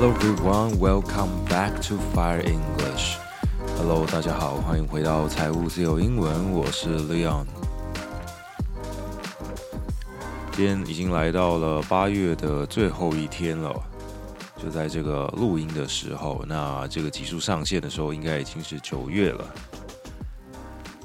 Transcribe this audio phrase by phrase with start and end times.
[0.00, 3.18] Hello everyone, welcome back to Fire English.
[3.76, 7.44] Hello，大家好，欢迎回到财务自由英文，我是 Leon。
[10.52, 13.78] 今天已经来到了八月的最后一天了，
[14.56, 19.44] 就在这个录音的时候，那这个集数上线的时候，应该已经是九月了。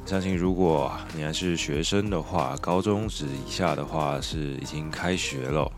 [0.06, 5.70] 相信如果你还是学生的话，高中职以下的话是已经开学了。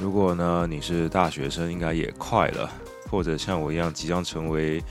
[0.00, 2.68] 如果呢你是大学生，应该也快了；
[3.10, 4.82] 或者像我一样即将成为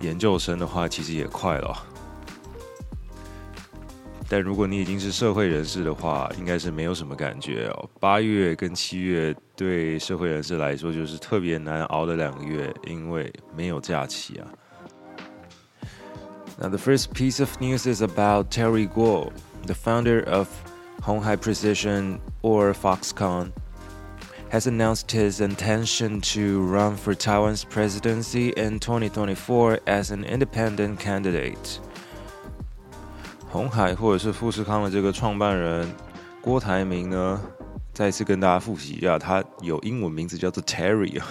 [0.00, 1.76] 研究生的话，其实也快了。
[4.28, 7.88] 但如果你已经是社会人士的话，应该是没有什么感觉哦。
[8.00, 14.48] 八月跟七月对社会人士来说就是特别难熬的两个月，因为没有假期啊。
[16.58, 19.30] Now, the first piece of news is about Terry Guo,
[19.66, 20.48] the founder of
[21.02, 23.50] Honghai Precision or Foxconn,
[24.50, 31.78] has announced his intention to run for Taiwan's presidency in 2024 as an independent candidate.
[33.48, 35.88] 红海或者是富士康的这个创办人
[36.40, 37.40] 郭台铭呢，
[37.92, 41.26] 再次跟大家复习一下，他有英文名字叫做 Terry 啊。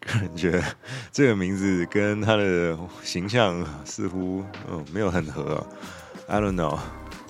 [0.00, 0.62] 个人觉得
[1.10, 5.66] 这个名字跟他的形象似乎嗯没有很合。
[6.28, 6.78] I don't know，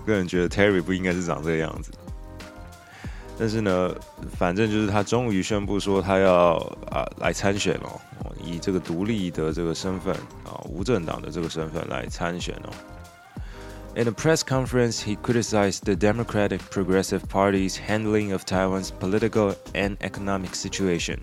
[0.04, 1.90] 个人觉得 Terry 不应该是长这个样子。
[3.39, 3.95] 但是呢，
[4.37, 6.57] 反正就是他终于宣布说他要
[6.91, 7.99] 啊来参选哦，
[8.43, 12.69] 以这个独立的这个身份啊无政党的这个身份来参选哦。
[13.93, 20.55] In a press conference, he criticized the Democratic Progressive Party's handling of Taiwan's political and economic
[20.55, 21.19] situation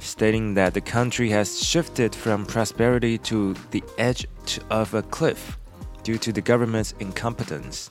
[0.00, 4.26] stating that the country has shifted from prosperity to the edge
[4.70, 5.58] of a cliff
[6.02, 7.90] due to the government's incompetence.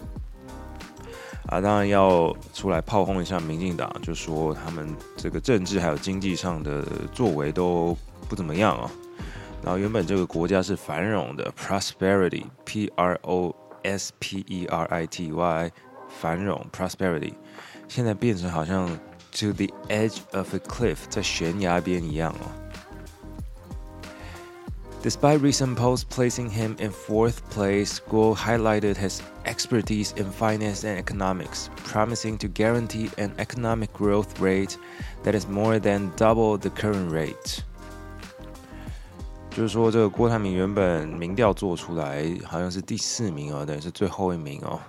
[1.49, 7.97] 啊，当然要出来炮轰一下民进党，就说他们这个政治还有经济上的作为都
[8.29, 8.91] 不怎么样啊。
[9.63, 15.70] 然后原本这个国家是繁荣的，prosperity，p r o s p e r i t y，
[16.20, 17.33] 繁荣 prosperity，
[17.89, 18.87] 现在变成好像
[19.33, 22.67] to the edge of a cliff，在悬崖边一样哦。
[25.02, 31.70] Despite recent polls placing him in fourth place, Guo highlighted his expertise in finance and economics,
[31.83, 34.77] promising to guarantee an economic growth rate
[35.23, 37.64] that is more than double the current rate.
[39.49, 44.80] 就是说，这个郭台铭原本民调做出来好像是第四名哦，等于是最后一名哦。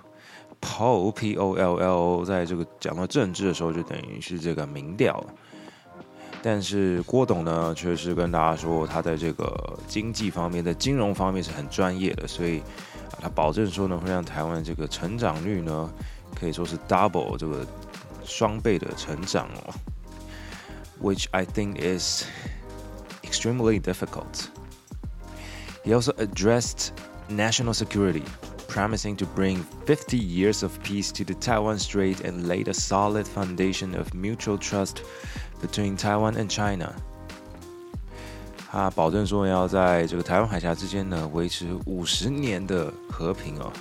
[0.60, 5.22] poll p o l l，在这个讲到政治的时候，就等于是这个民调。
[6.42, 12.62] 但是郭董呢，却是跟大家说，他在这个经济方面、在金融方面是很专业的，所以
[13.20, 15.90] 他保证说呢，会让台湾这个成长率呢，
[16.38, 17.66] 可以说是 double 这个
[18.24, 19.74] 双倍的成长哦。
[21.02, 22.24] Which I think is
[23.22, 24.48] extremely difficult.
[25.84, 26.92] He also addressed
[27.28, 28.24] national security.
[28.74, 33.24] promising to bring 50 years of peace to the Taiwan Strait and laid a solid
[33.24, 35.02] foundation of mutual trust
[35.61, 36.91] between Taiwan and China.
[38.71, 43.71] 他保证说要在这个台湾海峡之间呢维持五十年的和平哦，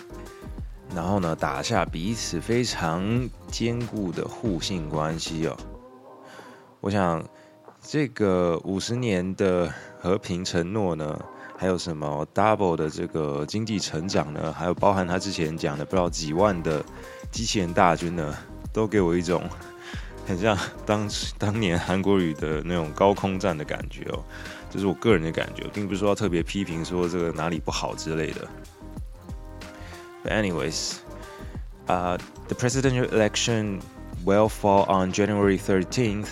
[0.95, 5.57] 然后呢打下彼此非常坚固的互信关系哦。
[6.81, 7.23] 我想
[7.83, 11.19] 这个五十年的和平承诺呢。
[11.61, 14.55] 还有什么 double 的这个经济成长呢？
[14.57, 16.81] 还有包含他之前讲的不知道几万的
[17.33, 18.33] 机器人大军呢，
[18.73, 19.43] 都给我一种
[20.29, 21.09] 很像当
[21.39, 24.23] 当年韩国瑜的那种高空战的感觉哦，
[24.71, 28.47] 这是我个人的感觉，并不是说要特别批评说这个哪里不好之类的。
[30.23, 30.97] But anyways,
[31.87, 32.19] uh,
[32.49, 33.81] the presidential election
[34.27, 36.29] will fall on January 13th,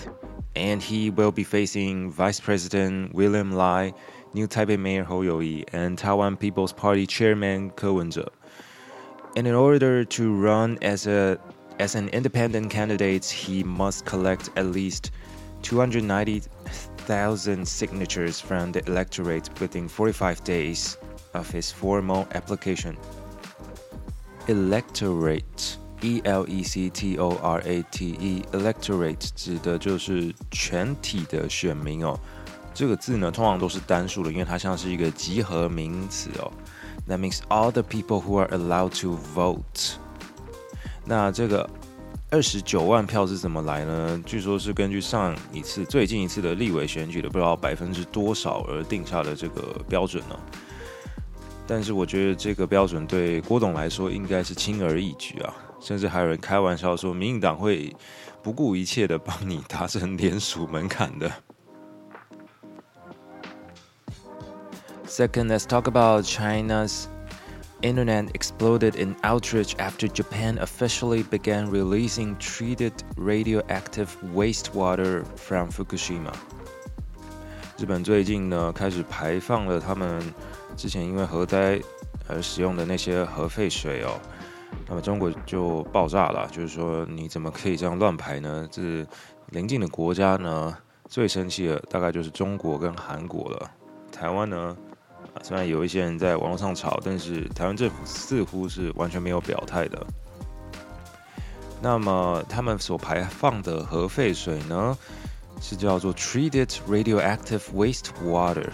[0.55, 3.95] and he will be facing Vice President William Lai,
[4.35, 8.27] New Taipei Mayor Hou Yu-ih, and Taiwan People's Party Chairman Ko Wen-je.
[9.37, 11.39] And in order to run as a
[11.80, 15.10] as an independent candidate, he must collect at least
[15.64, 20.98] 290,000 signatures from the electorate within 45 days
[21.34, 22.96] of his formal application.
[24.48, 32.20] Electorate, E L E C T O R A T E, electorate 指的就是全体的选民哦。
[32.74, 36.52] 这个字呢，通常都是单数的，因为它像是一个集合名词哦。
[37.08, 39.98] That means all the people who are allowed to vote。
[41.07, 41.69] 那这个
[42.31, 44.21] 二十九万票是怎么来呢？
[44.27, 50.37] 据说是根据上一次、最近一次的立委选举的不知道百分之多少而定下的这个标准呢。
[51.69, 57.95] 但是我觉得这个标准对郭董来说应该是轻而易举啊，甚至还有人开玩笑说，民进党会
[58.43, 61.31] 不顾一切的帮你达成联署门槛的。
[65.07, 67.05] Second, let's talk about China's
[67.83, 76.33] internet exploded in outrage after Japan officially began releasing treated radioactive wastewater from Fukushima.
[77.79, 80.23] 日本最近呢开始排放了他们
[80.77, 81.79] 之前因为核灾
[82.27, 84.19] 而使用的那些核废水哦，
[84.89, 88.67] 那么中国就爆炸了，就是说你怎么可以这样乱排呢？
[88.71, 89.07] 这
[89.51, 90.77] 邻近的国家呢
[91.09, 93.71] 最生气的大概就是中国跟韩国了，
[94.11, 94.77] 台湾呢？
[95.43, 100.07] 虽然有一些人在网络上吵，但是台湾政府似乎是完全没有表态的。
[101.81, 104.97] 那么他们所排放的核废水呢，
[105.61, 108.69] 是叫做 treated radioactive wastewater，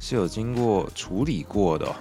[0.00, 1.94] 是有经过处理过的。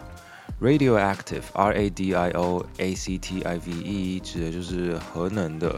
[0.62, 5.70] radioactive，r a d i o a c t i v e，指的就是核能的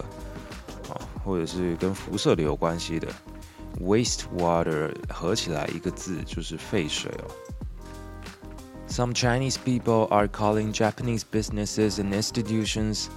[0.90, 0.94] 啊，
[1.26, 3.08] 或者是跟辐射的有关系的。
[3.82, 7.47] wastewater 合起来一个字就是废水哦。
[8.89, 13.09] Some Chinese people are calling Japanese businesses and institutions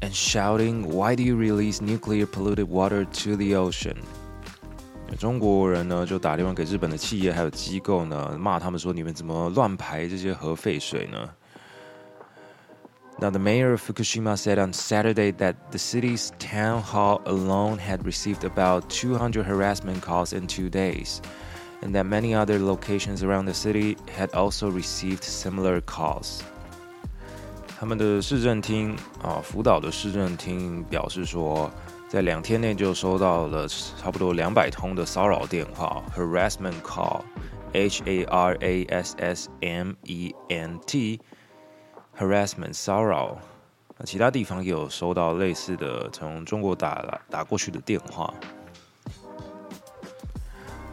[0.00, 3.98] and shouting, Why do you release nuclear polluted water to the ocean?
[5.18, 11.28] 中国人呢就打电话给日本的企业还有机构呢，骂他们说你们怎么乱排这些核废水呢？
[13.18, 18.44] Now, the mayor of Fukushima said on Saturday that the city's town hall alone had received
[18.44, 21.20] about 200 harassment calls in two days
[21.84, 26.40] and that many other locations around the city had also received similar calls.
[27.78, 31.70] 他们的市政厅啊，福岛的市政厅表示说，
[32.08, 43.38] 在两天内就收到了差不多两百通的骚扰电话 （harassment call），H A R A S S M E N T，harassment 骚扰。
[43.96, 48.34] 那其他地方也有收到类似的从中国打打过去的电话。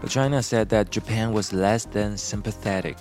[0.01, 2.97] But China said that Japan was less than sympathetic,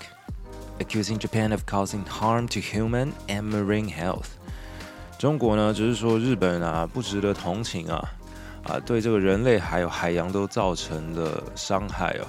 [0.79, 4.29] accusing Japan of causing harm to human and marine health.
[5.19, 8.13] 中国呢，只是说日本啊不值得同情啊，
[8.65, 12.27] 啊对这个人类还有海洋都造成了伤害哦。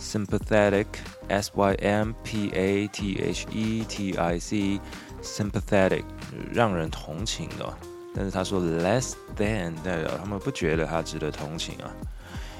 [0.00, 0.86] Sympathetic,
[1.28, 4.80] S Y M P A T H E T I C,
[5.22, 6.04] sympathetic
[6.52, 7.72] 让人同情的。
[8.14, 11.90] 但是他说 less than 代表他们不觉得他值得同情啊。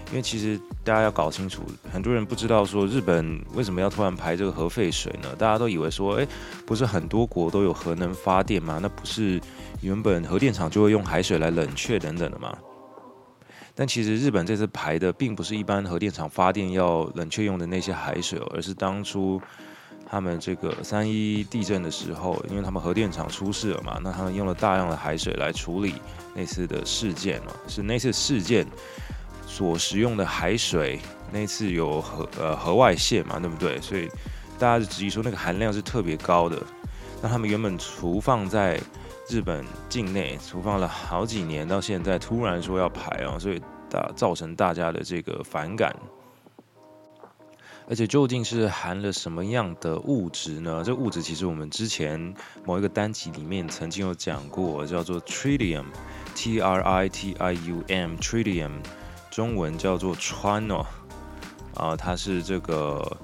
[0.10, 5.30] 因为其实大家要搞清楚，很多人不知道说日本为什么要突然排这个核废水呢？
[5.38, 6.28] 大家都以为说，哎，
[6.68, 8.78] 不是很多国都有核能发电吗？
[8.80, 9.42] 那不是
[9.82, 12.56] 原本核电厂就会用海水来冷却等等的吗？
[13.74, 19.42] 但其实日本这次排的并不是一般核电厂发电要冷却用的那些海水，而是当初
[20.08, 25.96] 他们这个三一地震的时候，因为他们核电厂出事了嘛，那他们用了大量的海水来处理
[26.36, 28.68] 那次的事件哦，是那次事件。
[29.54, 31.00] 所使用的海水，
[31.32, 33.80] 那次有核呃核外泄嘛，对不对？
[33.80, 34.10] 所以
[34.58, 36.60] 大家就质疑说那个含量是特别高的。
[37.22, 38.82] 那他们原本储放在
[39.30, 43.62] 日本境内，储放了好几年，到现在突然说要排啊，所以
[43.92, 45.96] 大造成大家的这个反感。
[47.88, 50.82] 而且究竟是含了什么样的物质呢？
[50.84, 52.34] 这物质其实我们之前
[52.66, 58.72] 某一个单集里面曾经有讲过，叫做 tritium，T R I T I U M，tritium。
[59.34, 60.86] 中文叫做川哦，
[61.74, 63.18] 啊，它是这个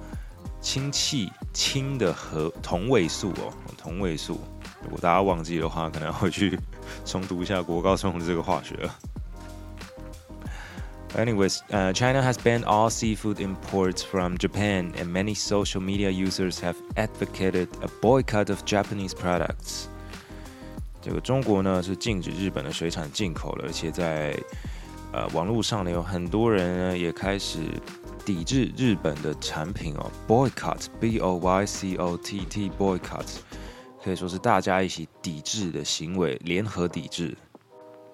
[0.60, 4.40] 氢气氢的和同位素哦，同位素。
[4.82, 6.58] 如果大家忘记的话，可能要去
[7.04, 8.90] 重读一下国高中的这个化学。
[11.14, 16.74] Anyways, uh, China has banned all seafood imports from Japan, and many social media users have
[16.96, 19.84] advocated a boycott of Japanese products.
[21.00, 24.36] 这个中国呢是禁止日本的水产进口了，而且在
[25.11, 27.59] 呃，网络上呢有很多人呢也开始
[28.25, 33.25] 抵制日本的产品哦，boycott，b o y c o t t，boycott，
[34.03, 37.37] 可以说是大家一起抵制的行为，联合抵制。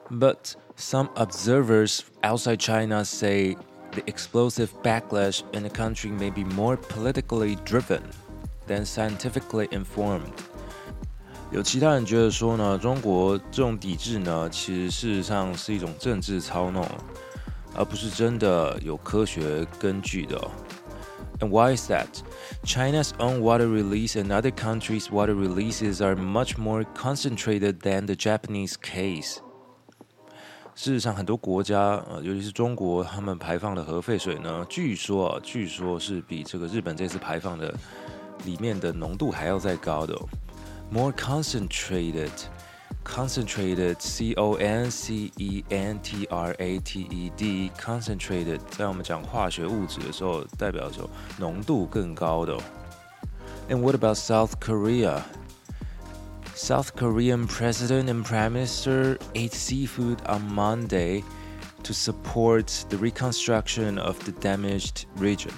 [0.09, 3.55] But some observers outside China say
[3.93, 8.01] the explosive backlash in the country may be more politically driven
[8.67, 10.33] than scientifically informed.
[11.52, 16.86] 有其他人觉得说呢，中国这种抵制呢，其实事实上是一种政治操弄，
[17.74, 20.36] 而不是真的有科学根据的。
[21.38, 22.08] And why is that?
[22.64, 28.14] China's own water release and other countries' water releases are much more concentrated than the
[28.14, 29.36] Japanese case.
[30.74, 37.72] 事实上，很多国家，呃，尤其是中国，他们排放的核废水呢，据说啊，据说是比这个日本这次排放的
[38.44, 40.28] 里面的浓度还要再高的、哦、
[40.91, 52.61] ，more concentrated。concentrated c o n c e n t r a t e d concentrated 在我们讲化学物质的时候，代表说浓度更高的、哦。
[53.69, 55.23] And what about South Korea?
[56.55, 61.23] South Korean president and prime minister ate seafood on Monday
[61.83, 65.53] to support the reconstruction of the damaged region.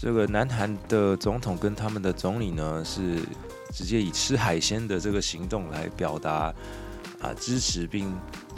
[0.00, 3.18] 这个南韩的总统跟他们的总理呢是
[3.72, 6.54] 直接以吃海鲜的这个行动来表达
[7.20, 8.08] 啊支持，并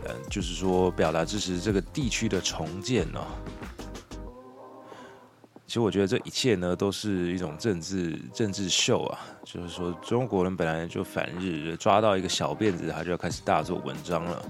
[0.05, 3.25] 呃就是说表达支持这个地区的重建、哦。
[5.67, 14.45] 其实我觉得这一切呢都是一种政治政治秀啊，就是说中国人本来就反日，抓到一个小辫子他就要开始大做文章了。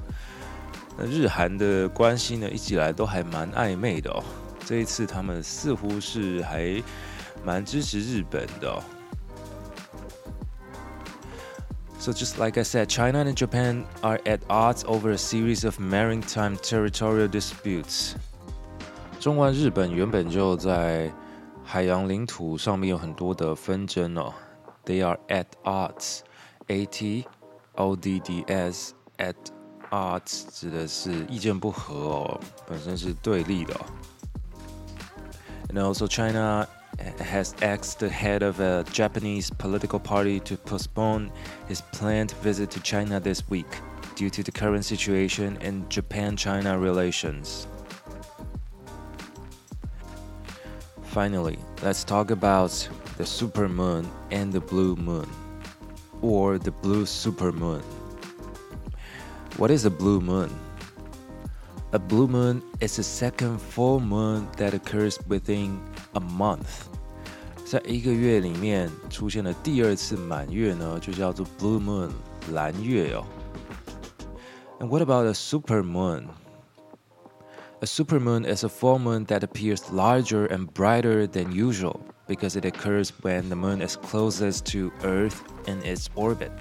[0.98, 4.24] 那日韩的关系呢一直以来都还蛮暧昧的哦，
[4.69, 6.81] 这一次他们似乎是还
[7.43, 8.83] 蛮支持日本的哦。
[11.99, 16.55] So, just like I said, China and Japan are at odds over a series of maritime
[16.57, 18.13] territorial disputes.
[19.19, 21.11] 中国、日本原本就在
[21.63, 24.31] 海洋领土上面有很多的纷争哦。
[24.85, 26.19] They are at odds.
[26.67, 27.25] A T
[27.73, 29.35] O D D S at
[29.89, 33.85] odds 指的是意见不合哦，本身是对立的、哦。
[35.78, 36.68] Also China
[37.20, 41.30] has asked the head of a Japanese political party to postpone
[41.68, 43.66] his planned visit to China this week
[44.16, 47.66] due to the current situation in Japan China relations.
[51.04, 52.70] Finally, let's talk about
[53.16, 55.28] the supermoon and the blue moon,
[56.22, 57.82] or the blue supermoon.
[59.56, 60.50] What is a blue moon?
[61.91, 65.79] A blue moon is the second full moon that occurs within
[66.13, 66.87] a month.
[67.65, 72.09] 在一个月里面出现的第二次满月呢，就叫做 blue moon
[72.51, 73.25] 蓝月哦。
[74.79, 76.27] And what about a super moon?
[77.81, 82.65] A supermoon is a full moon that appears larger and brighter than usual because it
[82.65, 86.51] occurs when the moon is closest to Earth in its orbit.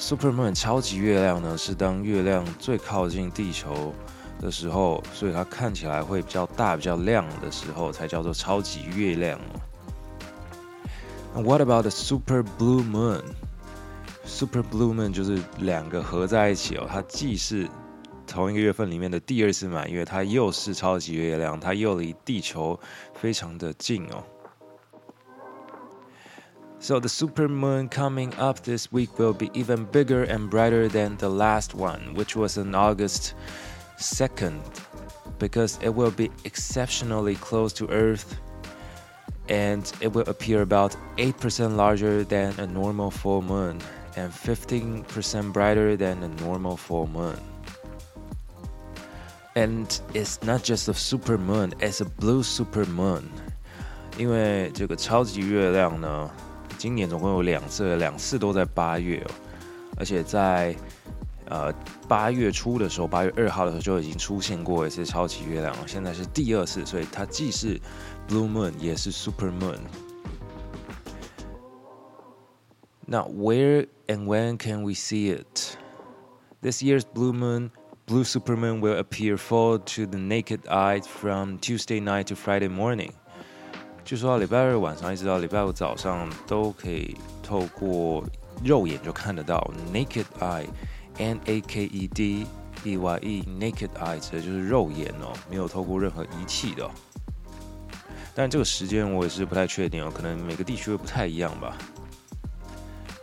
[0.00, 3.92] Supermoon 超级月亮呢，是当月亮最靠近地球
[4.40, 9.60] 的时候，所以它看起来会比较大、比较亮的时候，才叫做超级月亮哦。
[11.36, 13.22] And what about the super blue moon?
[14.24, 17.68] Super blue moon 就是两个合在一起哦，它既是
[18.26, 22.78] 同一个月份里面的第二次满月，它又是超级月亮，它又离地球
[23.14, 24.22] 非常的近哦。
[26.79, 31.73] So the supermoon coming up this week will be even bigger and brighter than the last
[31.73, 33.35] one, which was on August
[33.99, 34.59] 2nd,
[35.39, 38.35] because it will be exceptionally close to Earth
[39.49, 43.79] and it will appear about 8% larger than a normal full moon
[44.15, 47.39] and 15% brighter than a normal full moon.
[49.55, 53.29] And it's not just a super moon, it's a blue super moon.
[54.17, 56.29] 因为这个超级月亮呢，
[56.77, 59.31] 今年总共有两次，两次都在八月哦，
[59.97, 60.75] 而且在
[61.45, 61.73] 呃
[62.07, 67.79] 八月初的时候，八月二号的时候就已经出现过一次超级月亮了，现在是第二次，所以它既是
[68.27, 69.77] blue moon 也是 super moon。
[73.05, 75.77] 那 where and when can we see it?
[76.61, 77.71] This year's blue moon,
[78.07, 83.11] blue supermoon will appear full to the naked eye from Tuesday night to Friday morning.
[84.07, 88.23] 就说礼拜二晚上一直到礼拜五早上都可以透过
[88.63, 92.45] 肉眼就看得到 naked eye，n a k e d
[92.83, 96.91] e y e，naked eye 指的就是肉眼哦，没有透过任何仪器的、哦。
[98.35, 101.77] 但这个时间我也是不太确定哦，可能每个地区会不太一样吧。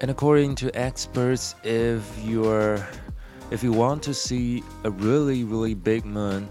[0.01, 2.81] And according to experts, if you're
[3.51, 6.49] if you want to see a really really big moon,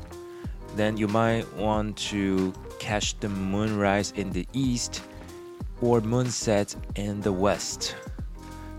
[0.78, 5.02] then you might want to catch the moonrise in the east
[5.82, 7.94] or moonset in the west。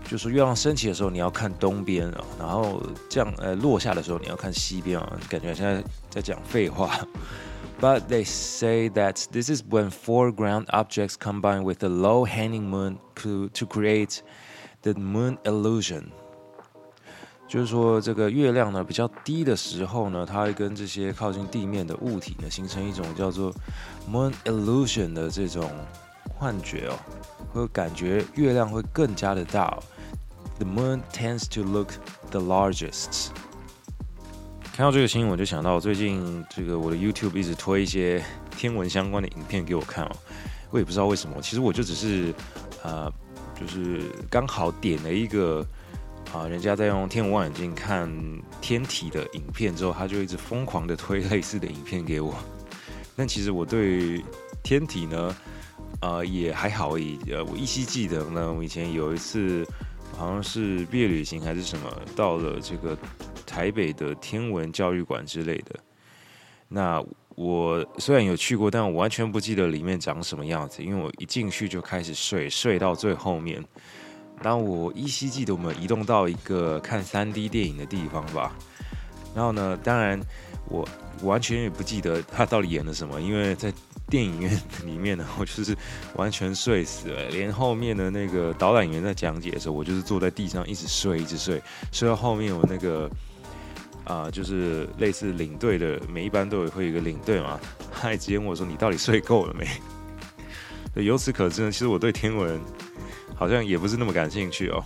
[0.03, 7.07] 就说月亮升起的时候你要看东边啊，然后降呃落下的时候你要看西边啊，感觉现在在讲废话。
[7.79, 13.49] But they say that this is when foreground objects combine with the low hanging moon to,
[13.49, 14.21] to create
[14.83, 16.11] the moon illusion.
[17.56, 23.50] 就是说，这个月亮呢比较低的时候呢，它会跟这些靠近地面的物体呢形成一种叫做
[24.12, 25.70] moon illusion 的这种
[26.38, 26.98] 幻觉哦，
[27.54, 29.82] 会感觉月亮会更加的大、哦。
[30.58, 31.92] The moon tends to look
[32.30, 33.28] the largest.
[34.74, 38.22] 看到这个新闻，我就想到最近这个我的 YouTube 一直推一些
[38.54, 40.12] 天文相关的影片给我看哦。
[40.70, 41.40] 我也不知道为什么。
[41.40, 42.34] 其实我就只是
[42.82, 43.10] 呃，
[43.58, 45.66] 就是刚好点了一个
[46.36, 48.10] 啊，人家在用天文望远镜看
[48.60, 52.34] 天体的影片之后，他就一直疯狂的推类似的影片给我。
[53.16, 54.22] 但其实我对
[54.62, 55.34] 天体呢，
[56.02, 57.18] 呃，也还好而已。
[57.30, 59.66] 呃，我依稀记得呢，我以前有一次
[60.14, 62.94] 好像是毕业旅行还是什么，到了这个
[63.46, 65.74] 台北的天文教育馆之类的。
[66.68, 67.02] 那
[67.34, 73.64] 我虽然有去过，但我完全不记得里面长什么样子，因为我一进去就开始睡，睡到最后面。
[74.42, 78.56] 当我依稀记得我们移动到一个看三 D 电影的地方吧。
[79.34, 80.20] 然后呢，当然
[80.68, 80.88] 我。
[81.22, 83.72] 完全也不记得他到底演了什么，因为在
[84.10, 85.74] 电影院里面呢，我就是
[86.16, 87.30] 完全睡死了。
[87.30, 91.58] 连后面的那个导览员在讲解的时候，我就是坐在地上一直睡，一直睡，
[91.90, 93.10] 睡到后面我那个
[94.04, 97.58] 啊，就是类似领队的，每一班都有会有一个领队嘛，
[97.90, 99.66] 他还直接问我说：“你到底睡够了没？”
[101.02, 102.60] 由此可知呢，其实我对天文
[103.35, 104.83] 好像也不是那么感兴趣哦。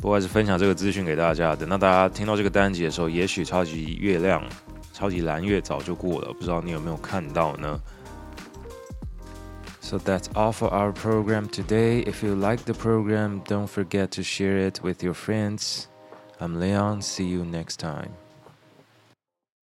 [0.00, 1.56] 不过还是分享这个资讯给大家。
[1.56, 4.42] 等到大家听到这个单集的时候，也许超级月亮。
[4.92, 7.80] 超级蓝月早就过了，不知道你有没有看到呢？
[9.80, 12.02] So that's all for our program today.
[12.04, 15.84] If you like the program, don't forget to share it with your friends.
[16.40, 17.02] I'm Leon.
[17.02, 18.21] See you next time.